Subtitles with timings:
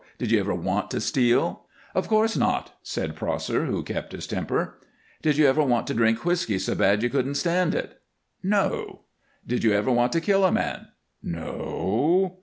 [0.17, 4.79] Did you ever want to steal?" "Of course not," said Prosser, who kept his temper.
[5.21, 7.99] "Did you ever want to drink whisky so bad you couldn't stand it?"
[8.41, 9.01] "No."
[9.45, 10.87] "Did you ever want to kill a man?"
[11.21, 12.37] "No."